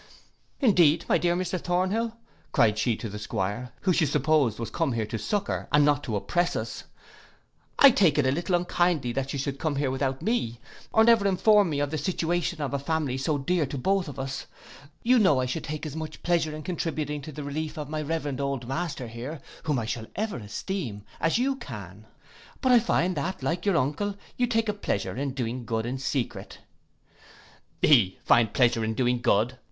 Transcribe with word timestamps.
'Indeed, 0.61 1.05
my 1.07 1.19
dear 1.19 1.35
Mr 1.35 1.61
Thornhill,' 1.61 2.17
cried 2.53 2.79
she 2.79 2.95
to 2.95 3.07
the 3.07 3.19
'Squire, 3.19 3.71
who 3.81 3.93
she 3.93 4.07
supposed 4.07 4.57
was 4.57 4.71
come 4.71 4.93
here 4.93 5.05
to 5.05 5.19
succour 5.19 5.67
and 5.71 5.85
not 5.85 6.03
to 6.05 6.15
oppress 6.15 6.55
us, 6.55 6.85
'I 7.77 7.91
take 7.91 8.17
it 8.17 8.25
a 8.25 8.31
little 8.31 8.55
unkindly 8.55 9.11
that 9.11 9.31
you 9.31 9.37
should 9.37 9.59
come 9.59 9.75
here 9.75 9.91
without 9.91 10.23
me, 10.23 10.59
or 10.91 11.03
never 11.03 11.27
inform 11.27 11.69
me 11.69 11.79
of 11.79 11.91
the 11.91 11.99
situation 11.99 12.63
of 12.63 12.73
a 12.73 12.79
family 12.79 13.15
so 13.15 13.37
dear 13.37 13.67
to 13.67 13.77
us 13.77 14.07
both: 14.07 14.47
you 15.03 15.19
know 15.19 15.39
I 15.39 15.45
should 15.45 15.65
take 15.65 15.85
as 15.85 15.95
much 15.95 16.23
pleasure 16.23 16.55
in 16.55 16.63
contributing 16.63 17.21
to 17.21 17.31
the 17.31 17.43
relief 17.43 17.77
of 17.77 17.87
my 17.87 18.01
reverend 18.01 18.41
old 18.41 18.67
master 18.67 19.07
here, 19.07 19.39
whom 19.65 19.77
I 19.77 19.85
shall 19.85 20.07
ever 20.15 20.37
esteem, 20.37 21.03
as 21.19 21.37
you 21.37 21.57
can. 21.57 22.07
But 22.61 22.71
I 22.71 22.79
find 22.79 23.15
that, 23.17 23.43
like 23.43 23.67
your 23.67 23.77
uncle, 23.77 24.15
you 24.35 24.47
take 24.47 24.67
a 24.67 24.73
pleasure 24.73 25.15
in 25.15 25.35
doing 25.35 25.63
good 25.63 25.85
in 25.85 25.99
secret.' 25.99 26.57
'He 27.83 28.17
find 28.25 28.51
pleasure 28.51 28.83
in 28.83 28.95
doing 28.95 29.21
good! 29.21 29.59